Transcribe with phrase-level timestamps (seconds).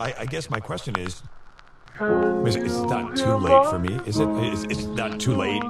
[0.00, 1.22] I, I guess my question is,
[2.46, 4.28] is it- it's not too late for me, is it?
[4.28, 5.62] It's, it's not too late,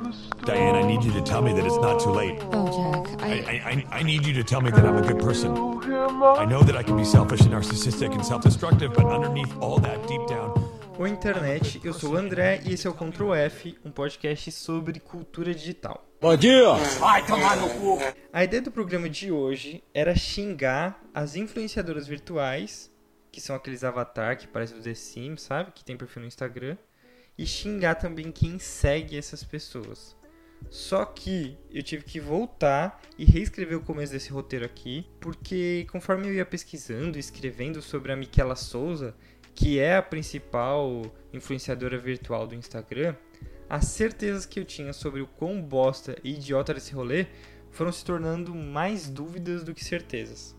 [0.44, 0.76] Diane.
[0.76, 2.38] I need you to tell me that it's not too late.
[2.52, 3.54] Oh, Jack, I, I.
[3.70, 5.50] I, I- need you to tell me that I'm a good person.
[5.50, 10.06] I know that I can be selfish and narcissistic and self-destructive, but underneath all that,
[10.06, 10.54] deep down,
[11.00, 15.00] Oi, internet, eu sou o André e esse é o Ctrl F, um podcast sobre
[15.00, 16.04] cultura digital.
[16.20, 16.66] Bom dia!
[18.32, 22.90] A ideia do programa de hoje era xingar as influenciadoras virtuais,
[23.30, 25.72] que são aqueles avatar que parecem os The Sims, sabe?
[25.72, 26.76] Que tem perfil no Instagram,
[27.36, 30.16] e xingar também quem segue essas pessoas.
[30.68, 36.28] Só que eu tive que voltar e reescrever o começo desse roteiro aqui, porque conforme
[36.28, 39.14] eu ia pesquisando e escrevendo sobre a Miquela Souza,
[39.54, 41.02] que é a principal
[41.32, 43.14] influenciadora virtual do Instagram,
[43.68, 47.26] as certezas que eu tinha sobre o quão bosta e idiota desse rolê
[47.70, 50.56] foram se tornando mais dúvidas do que certezas.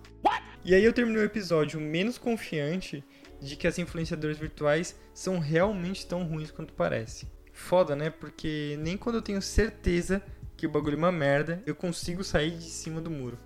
[0.64, 3.04] E aí eu terminei o episódio menos confiante
[3.40, 7.28] de que as influenciadoras virtuais são realmente tão ruins quanto parece.
[7.52, 8.12] Foda, né?
[8.12, 10.22] Porque nem quando eu tenho certeza
[10.56, 13.40] que o bagulho é uma merda, eu consigo sair de cima do muro.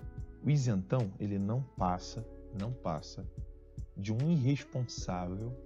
[0.44, 2.22] O isentão, ele não passa,
[2.58, 3.26] não passa
[3.96, 5.56] de um irresponsável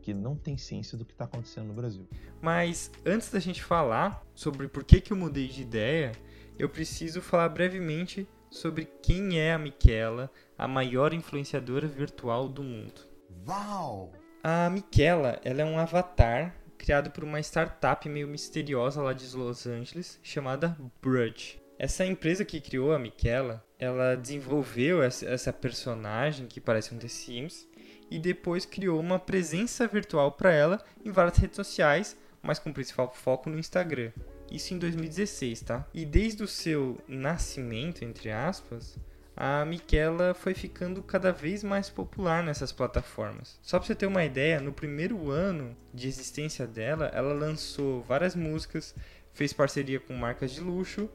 [0.00, 2.08] que não tem ciência do que está acontecendo no Brasil.
[2.40, 6.12] Mas antes da gente falar sobre por que, que eu mudei de ideia,
[6.56, 13.00] eu preciso falar brevemente sobre quem é a Miquela, a maior influenciadora virtual do mundo.
[13.46, 14.12] Uau!
[14.42, 19.66] A Miquela, ela é um avatar criado por uma startup meio misteriosa lá de Los
[19.66, 21.60] Angeles chamada Brudge.
[21.78, 27.08] Essa empresa que criou a Miquela, ela desenvolveu essa essa personagem que parece um The
[27.08, 27.68] Sims
[28.10, 33.12] e depois criou uma presença virtual para ela em várias redes sociais, mas com principal
[33.12, 34.10] foco no Instagram.
[34.50, 35.86] Isso em 2016, tá?
[35.94, 38.98] E desde o seu nascimento, entre aspas,
[39.36, 43.58] a Miquela foi ficando cada vez mais popular nessas plataformas.
[43.62, 48.34] Só pra você ter uma ideia, no primeiro ano de existência dela, ela lançou várias
[48.34, 48.94] músicas,
[49.32, 51.08] fez parceria com marcas de luxo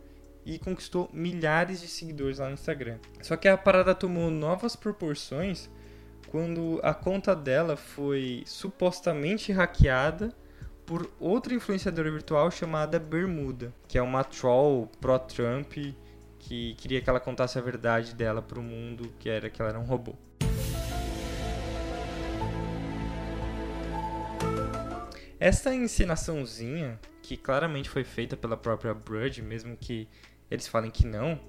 [0.45, 2.97] e conquistou milhares de seguidores lá no Instagram.
[3.21, 5.69] Só que a parada tomou novas proporções
[6.29, 10.33] quando a conta dela foi supostamente hackeada
[10.85, 15.73] por outra influenciadora virtual chamada Bermuda, que é uma troll pró-Trump
[16.37, 19.79] que queria que ela contasse a verdade dela pro mundo, que era que ela era
[19.79, 20.15] um robô.
[25.39, 30.07] Essa encenaçãozinha, que claramente foi feita pela própria Brudge, mesmo que
[30.49, 31.39] eles falem que não,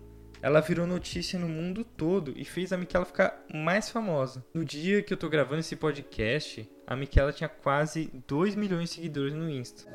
[0.41, 4.45] ela virou notícia no mundo todo e fez a Miquela ficar mais famosa.
[4.53, 8.97] No dia que eu tô gravando esse podcast, a Miquela tinha quase 2 milhões de
[8.97, 9.91] seguidores no Insta.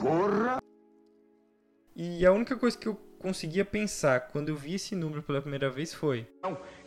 [1.95, 5.69] E a única coisa que eu conseguia pensar quando eu vi esse número pela primeira
[5.69, 6.27] vez foi: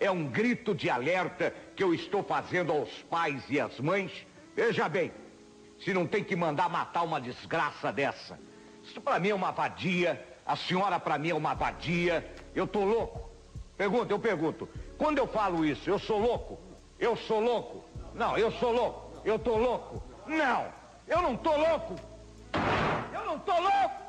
[0.00, 4.26] É um grito de alerta que eu estou fazendo aos pais e às mães.
[4.56, 5.12] Veja bem,
[5.78, 8.38] se não tem que mandar matar uma desgraça dessa.
[8.82, 12.31] Isso pra mim é uma vadia, a senhora pra mim é uma vadia.
[12.54, 13.34] Eu tô louco.
[13.76, 14.68] Pergunta, eu pergunto.
[14.96, 16.58] Quando eu falo isso, eu sou louco?
[16.98, 17.84] Eu sou louco?
[18.14, 19.20] Não, eu sou louco.
[19.24, 20.02] Eu tô louco?
[20.26, 20.66] Não,
[21.08, 21.96] eu não tô louco.
[23.12, 24.03] Eu não tô louco.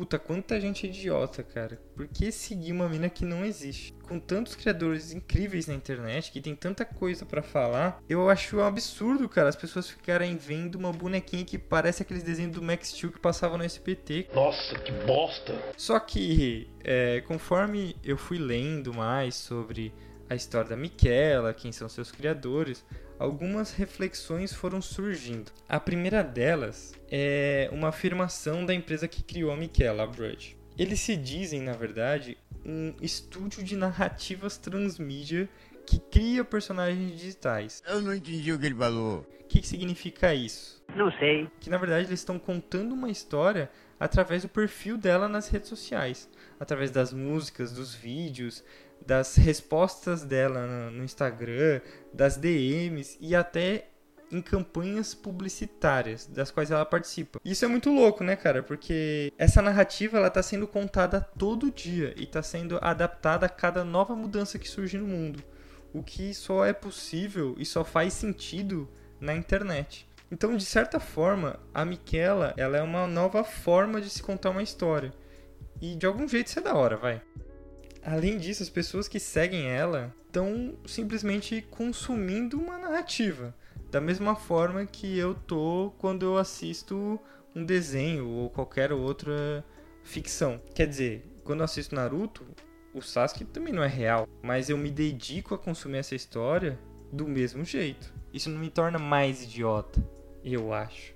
[0.00, 1.78] Puta, quanta gente idiota, cara.
[1.94, 3.92] Por que seguir uma mina que não existe?
[4.08, 8.64] Com tantos criadores incríveis na internet, que tem tanta coisa pra falar, eu acho um
[8.64, 13.12] absurdo, cara, as pessoas ficarem vendo uma bonequinha que parece aqueles desenhos do Max Steel
[13.12, 14.28] que passavam no SPT.
[14.34, 15.52] Nossa, que bosta!
[15.76, 19.92] Só que, é, conforme eu fui lendo mais sobre
[20.30, 22.86] a história da Miquela, quem são seus criadores,
[23.18, 25.50] algumas reflexões foram surgindo.
[25.68, 30.56] A primeira delas é uma afirmação da empresa que criou a Miquela, a Brudge.
[30.78, 35.48] Eles se dizem, na verdade, um estúdio de narrativas transmídia
[35.84, 37.82] que cria personagens digitais.
[37.84, 39.26] Eu não entendi o que ele falou.
[39.40, 40.80] O que, que significa isso?
[40.94, 41.48] Não sei.
[41.58, 43.68] que na verdade eles estão contando uma história
[43.98, 48.64] através do perfil dela nas redes sociais, através das músicas, dos vídeos,
[49.06, 51.80] das respostas dela no- Instagram,
[52.12, 53.86] das DMs e até
[54.32, 57.40] em campanhas publicitárias das quais ela participa.
[57.44, 58.62] Isso é muito louco, né, cara?
[58.62, 63.82] Porque essa narrativa ela tá sendo contada todo dia e tá sendo adaptada a cada
[63.82, 65.42] nova mudança que surge no mundo.
[65.92, 68.88] O que só é possível e só faz sentido
[69.20, 70.08] na internet.
[70.30, 74.62] Então, de certa forma, a Miquela, ela é uma nova forma de se contar uma
[74.62, 75.12] história.
[75.80, 77.20] E de algum jeito isso é da hora, vai.
[78.02, 83.54] Além disso, as pessoas que seguem ela estão simplesmente consumindo uma narrativa.
[83.90, 87.20] Da mesma forma que eu tô quando eu assisto
[87.54, 89.64] um desenho ou qualquer outra
[90.04, 90.60] ficção.
[90.74, 92.46] Quer dizer, quando eu assisto Naruto,
[92.94, 96.78] o Sasuke também não é real, mas eu me dedico a consumir essa história
[97.12, 98.12] do mesmo jeito.
[98.32, 100.02] Isso não me torna mais idiota,
[100.44, 101.14] eu acho.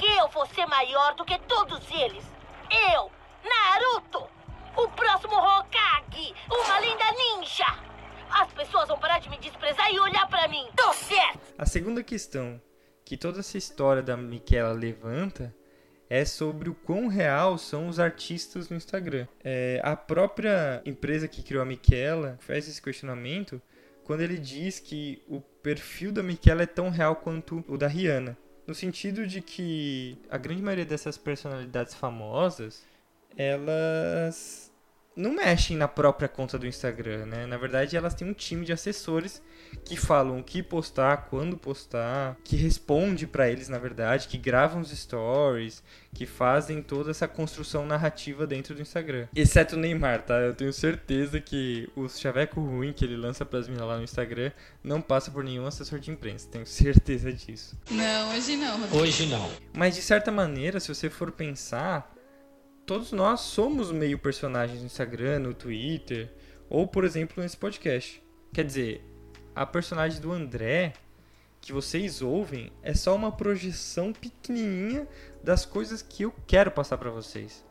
[0.00, 2.24] Eu vou ser maior do que todos eles.
[2.70, 3.10] Eu,
[3.44, 4.28] Naruto,
[4.76, 7.66] o próximo Hokage, uma linda ninja.
[8.30, 10.66] As pessoas vão parar de me desprezar e olhar pra mim.
[10.76, 11.40] Tô certo.
[11.58, 12.60] A segunda questão
[13.04, 15.54] que toda essa história da Miquela levanta
[16.08, 19.26] é sobre o quão real são os artistas no Instagram.
[19.42, 23.60] É, a própria empresa que criou a Miquela faz esse questionamento
[24.04, 28.36] quando ele diz que o perfil da Miquela é tão real quanto o da Rihanna.
[28.66, 32.86] No sentido de que a grande maioria dessas personalidades famosas,
[33.36, 34.72] elas
[35.14, 37.46] não mexem na própria conta do Instagram, né?
[37.46, 39.42] Na verdade, elas têm um time de assessores
[39.84, 44.80] que falam o que postar, quando postar, que responde para eles, na verdade, que gravam
[44.80, 45.82] os stories,
[46.14, 49.28] que fazem toda essa construção narrativa dentro do Instagram.
[49.34, 50.34] Exceto o Neymar, tá?
[50.34, 54.50] Eu tenho certeza que o chaveco ruim que ele lança pras minas lá no Instagram
[54.82, 56.48] não passa por nenhum assessor de imprensa.
[56.50, 57.78] Tenho certeza disso.
[57.90, 58.98] Não, hoje não, Rodrigo.
[58.98, 59.50] Hoje não.
[59.74, 62.12] Mas de certa maneira, se você for pensar,
[62.86, 66.32] todos nós somos meio personagens no Instagram, no Twitter,
[66.68, 68.22] ou por exemplo nesse podcast.
[68.52, 69.04] Quer dizer,
[69.54, 70.94] a personagem do André
[71.60, 75.06] que vocês ouvem é só uma projeção pequenininha
[75.44, 77.64] das coisas que eu quero passar pra vocês.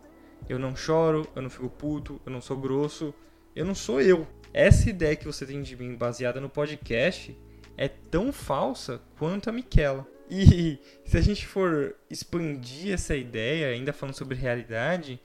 [0.48, 3.13] Eu não choro, eu não fico puto, eu não sou grosso,
[3.54, 4.25] eu não sou eu.
[4.54, 7.38] Essa ideia que você tem de mim baseada no podcast
[7.78, 10.08] é tão falsa quanto a Miquela.
[10.30, 15.20] E se a gente for expandir essa ideia, ainda falando sobre realidade,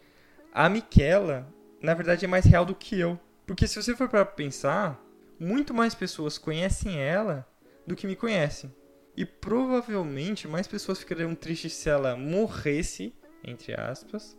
[0.53, 1.47] a Miquela,
[1.81, 3.19] na verdade, é mais real do que eu.
[3.47, 5.01] Porque se você for para pensar,
[5.39, 7.47] muito mais pessoas conhecem ela
[7.87, 8.75] do que me conhecem.
[9.17, 13.15] E provavelmente mais pessoas ficariam tristes se ela morresse,
[13.45, 14.37] entre aspas,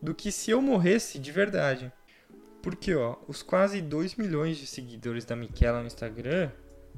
[0.00, 1.92] do que se eu morresse de verdade.
[2.62, 6.50] Porque, ó, os quase 2 milhões de seguidores da Miquela no Instagram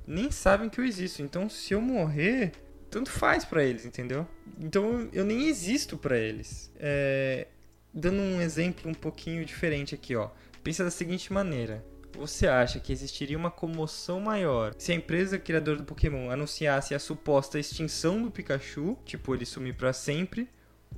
[0.07, 1.23] nem sabem que eu existo.
[1.23, 2.53] Então, se eu morrer,
[2.91, 4.27] tanto faz para eles, entendeu?
[4.59, 6.73] Então eu nem existo para eles.
[6.79, 7.47] É,
[7.93, 10.31] dando um exemplo um pouquinho diferente aqui, ó.
[10.63, 11.85] Pensa da seguinte maneira:
[12.17, 16.99] você acha que existiria uma comoção maior se a empresa criadora do Pokémon anunciasse a
[16.99, 20.49] suposta extinção do Pikachu, tipo ele sumir para sempre,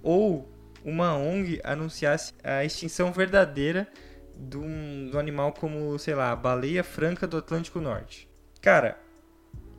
[0.03, 0.53] ou
[0.85, 3.89] uma ONG anunciasse a extinção verdadeira
[4.37, 4.63] do,
[5.11, 8.29] do animal como, sei lá, a baleia franca do Atlântico Norte?
[8.61, 8.99] Cara,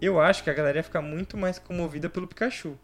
[0.01, 2.77] eu acho que a galera ia ficar muito mais comovida pelo Pikachu.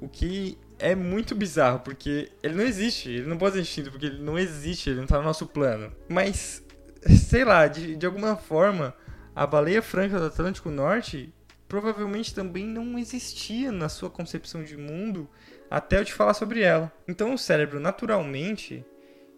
[0.00, 4.22] O que é muito bizarro, porque ele não existe, ele não pode extinto, porque ele
[4.22, 5.92] não existe, ele não tá no nosso plano.
[6.08, 6.62] Mas,
[7.28, 8.94] sei lá, de, de alguma forma,
[9.34, 11.32] a baleia franca do Atlântico Norte
[11.68, 15.26] provavelmente também não existia na sua concepção de mundo
[15.70, 16.92] até eu te falar sobre ela.
[17.08, 18.84] Então o cérebro, naturalmente,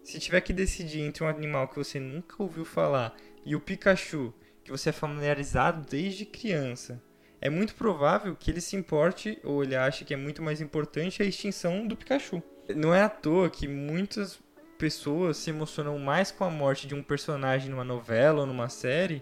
[0.03, 3.15] se tiver que decidir entre um animal que você nunca ouviu falar
[3.45, 4.33] e o Pikachu,
[4.65, 6.99] que você é familiarizado desde criança,
[7.39, 11.21] é muito provável que ele se importe ou ele ache que é muito mais importante
[11.21, 12.41] a extinção do Pikachu.
[12.75, 14.39] Não é à toa que muitas
[14.79, 19.21] pessoas se emocionam mais com a morte de um personagem numa novela ou numa série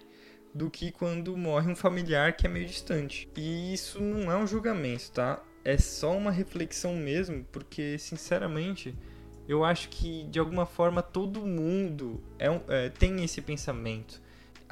[0.56, 3.30] do que quando morre um familiar que é meio distante.
[3.36, 5.44] E isso não é um julgamento, tá?
[5.66, 8.96] É só uma reflexão mesmo, porque sinceramente
[9.46, 14.23] eu acho que de alguma forma todo mundo é, é tem esse pensamento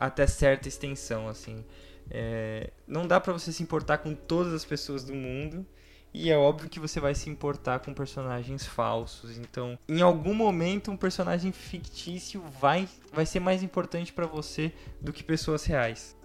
[0.01, 1.63] até certa extensão, assim.
[2.09, 5.63] É, não dá para você se importar com todas as pessoas do mundo.
[6.11, 9.37] E é óbvio que você vai se importar com personagens falsos.
[9.37, 15.13] Então, em algum momento, um personagem fictício vai, vai ser mais importante para você do
[15.13, 16.17] que pessoas reais.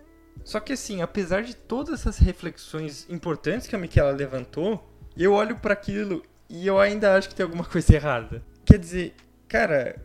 [0.43, 5.57] Só que assim, apesar de todas essas reflexões importantes que a Miquela levantou, eu olho
[5.57, 8.43] para aquilo e eu ainda acho que tem alguma coisa errada.
[8.65, 9.15] Quer dizer,
[9.47, 10.05] cara,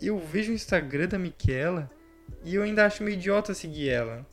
[0.00, 1.88] eu vejo o Instagram da Miquela
[2.44, 4.26] e eu ainda acho meio idiota seguir ela.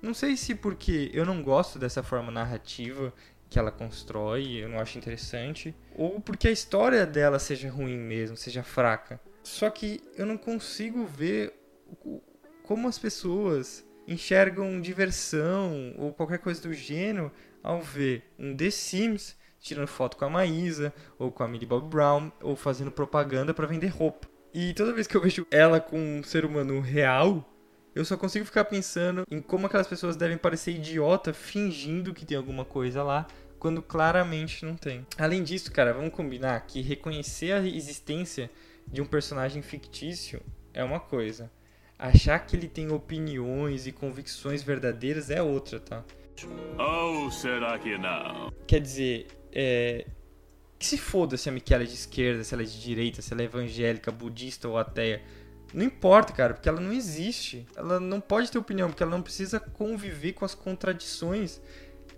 [0.00, 3.12] Não sei se porque eu não gosto dessa forma narrativa
[3.48, 8.36] que ela constrói, eu não acho interessante, ou porque a história dela seja ruim mesmo,
[8.36, 9.20] seja fraca.
[9.42, 11.52] Só que eu não consigo ver
[12.62, 17.30] como as pessoas enxergam diversão ou qualquer coisa do gênero
[17.62, 21.88] ao ver um The Sims tirando foto com a Maísa ou com a Millie Bob
[21.88, 24.28] Brown ou fazendo propaganda para vender roupa.
[24.54, 27.48] E toda vez que eu vejo ela com um ser humano real,
[27.94, 32.36] eu só consigo ficar pensando em como aquelas pessoas devem parecer idiota fingindo que tem
[32.36, 33.26] alguma coisa lá,
[33.58, 35.06] quando claramente não tem.
[35.16, 38.50] Além disso, cara, vamos combinar que reconhecer a existência
[38.86, 40.42] de um personagem fictício
[40.74, 41.50] é uma coisa.
[41.98, 46.04] Achar que ele tem opiniões e convicções verdadeiras é outra, tá?
[46.78, 48.52] Ou será que não?
[48.66, 50.06] Quer dizer, é.
[50.82, 53.32] Que se foda se a Miquela é de esquerda, se ela é de direita, se
[53.32, 55.22] ela é evangélica, budista ou ateia
[55.72, 57.64] Não importa, cara, porque ela não existe.
[57.76, 61.60] Ela não pode ter opinião, porque ela não precisa conviver com as contradições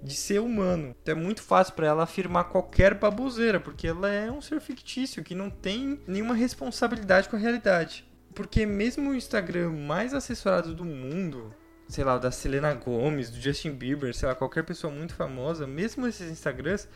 [0.02, 0.96] de ser humano.
[1.02, 5.22] Então é muito fácil para ela afirmar qualquer baboseira, porque ela é um ser fictício
[5.22, 8.10] que não tem nenhuma responsabilidade com a realidade.
[8.34, 11.54] Porque mesmo o Instagram mais assessorado do mundo,
[11.86, 16.06] sei lá, da Selena Gomez, do Justin Bieber, sei lá, qualquer pessoa muito famosa, mesmo
[16.06, 16.88] esses Instagrams,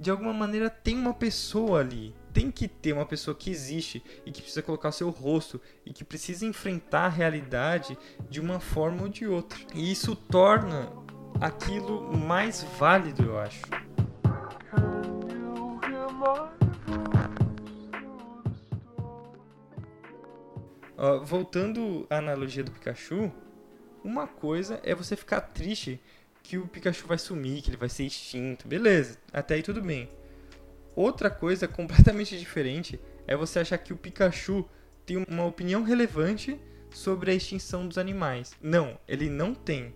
[0.00, 2.14] de alguma maneira tem uma pessoa ali.
[2.32, 6.02] Tem que ter uma pessoa que existe e que precisa colocar seu rosto e que
[6.02, 7.98] precisa enfrentar a realidade
[8.30, 9.58] de uma forma ou de outra.
[9.74, 10.90] E isso torna
[11.38, 13.62] aquilo mais válido, eu acho.
[20.96, 23.30] Uh, voltando à analogia do Pikachu,
[24.02, 26.00] uma coisa é você ficar triste
[26.42, 28.66] que o Pikachu vai sumir, que ele vai ser extinto.
[28.66, 30.08] Beleza, até aí tudo bem.
[30.94, 34.68] Outra coisa completamente diferente é você achar que o Pikachu
[35.06, 36.58] tem uma opinião relevante
[36.92, 38.54] sobre a extinção dos animais.
[38.60, 39.94] Não, ele não tem.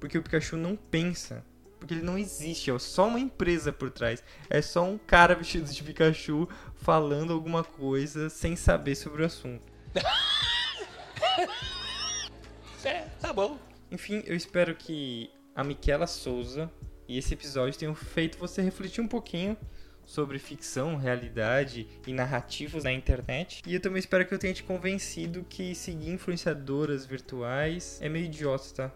[0.00, 1.44] Porque o Pikachu não pensa.
[1.78, 4.22] Porque ele não existe, é só uma empresa por trás.
[4.48, 9.64] É só um cara vestido de Pikachu falando alguma coisa sem saber sobre o assunto.
[12.84, 13.58] é, tá bom.
[13.90, 16.70] Enfim, eu espero que a Miquela Souza
[17.08, 19.56] e esse episódio tenham feito você refletir um pouquinho
[20.04, 23.62] sobre ficção, realidade e narrativos na internet.
[23.66, 28.26] E eu também espero que eu tenha te convencido que seguir influenciadoras virtuais é meio
[28.26, 28.94] idiota, tá?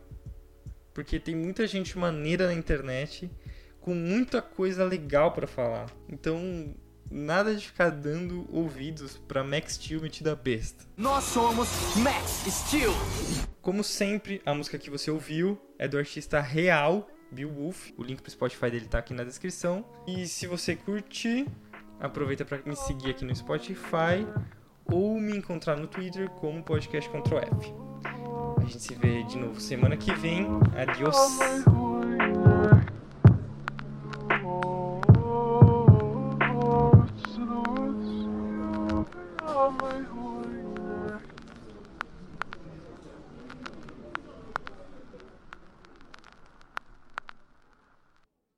[0.93, 3.31] Porque tem muita gente maneira na internet
[3.81, 5.87] com muita coisa legal para falar.
[6.09, 6.75] Então,
[7.11, 10.85] nada de ficar dando ouvidos para Max Steel metida besta.
[10.97, 12.93] Nós somos Max Steel.
[13.61, 17.91] Como sempre, a música que você ouviu é do artista real Bill Wolf.
[17.97, 19.85] O link pro Spotify dele tá aqui na descrição.
[20.07, 21.47] E se você curtir,
[22.01, 24.27] aproveita para me seguir aqui no Spotify
[24.85, 27.75] ou me encontrar no Twitter como podcast Ctrl F.
[28.59, 30.47] A gente se vê de novo semana que vem.
[30.77, 31.17] Adiós.